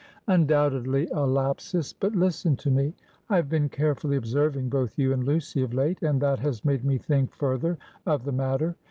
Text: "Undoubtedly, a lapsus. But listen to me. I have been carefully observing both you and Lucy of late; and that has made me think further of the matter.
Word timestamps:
"Undoubtedly, 0.27 1.07
a 1.11 1.27
lapsus. 1.27 1.93
But 1.93 2.15
listen 2.15 2.55
to 2.55 2.71
me. 2.71 2.95
I 3.29 3.35
have 3.35 3.49
been 3.49 3.69
carefully 3.69 4.17
observing 4.17 4.67
both 4.69 4.97
you 4.97 5.13
and 5.13 5.23
Lucy 5.23 5.61
of 5.61 5.75
late; 5.75 6.01
and 6.01 6.19
that 6.23 6.39
has 6.39 6.65
made 6.65 6.83
me 6.83 6.97
think 6.97 7.31
further 7.31 7.77
of 8.07 8.23
the 8.25 8.31
matter. 8.31 8.75